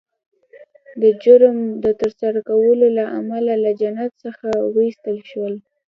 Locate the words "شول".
5.29-5.53